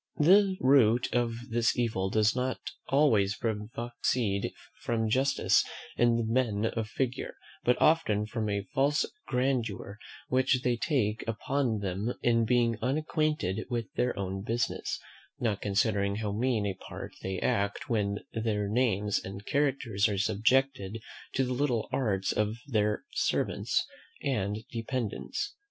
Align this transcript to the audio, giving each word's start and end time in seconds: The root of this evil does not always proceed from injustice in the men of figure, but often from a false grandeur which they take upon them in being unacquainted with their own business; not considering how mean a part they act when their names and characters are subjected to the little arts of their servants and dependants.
The 0.17 0.57
root 0.61 1.13
of 1.13 1.35
this 1.51 1.77
evil 1.77 2.09
does 2.09 2.35
not 2.35 2.57
always 2.89 3.37
proceed 3.37 4.51
from 4.79 5.03
injustice 5.03 5.63
in 5.95 6.15
the 6.15 6.23
men 6.25 6.65
of 6.65 6.87
figure, 6.89 7.35
but 7.63 7.79
often 7.79 8.25
from 8.25 8.49
a 8.49 8.65
false 8.73 9.05
grandeur 9.27 9.99
which 10.27 10.63
they 10.63 10.75
take 10.75 11.23
upon 11.27 11.81
them 11.81 12.15
in 12.23 12.45
being 12.45 12.79
unacquainted 12.81 13.67
with 13.69 13.93
their 13.93 14.17
own 14.17 14.41
business; 14.41 14.99
not 15.39 15.61
considering 15.61 16.15
how 16.15 16.31
mean 16.31 16.65
a 16.65 16.73
part 16.73 17.11
they 17.21 17.37
act 17.39 17.87
when 17.87 18.21
their 18.33 18.67
names 18.67 19.23
and 19.23 19.45
characters 19.45 20.09
are 20.09 20.17
subjected 20.17 20.97
to 21.33 21.43
the 21.43 21.53
little 21.53 21.87
arts 21.91 22.31
of 22.31 22.55
their 22.67 23.03
servants 23.13 23.85
and 24.23 24.65
dependants. 24.71 25.53